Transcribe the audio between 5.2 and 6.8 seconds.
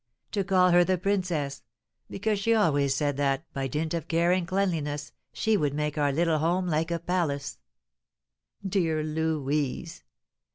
she would make our little home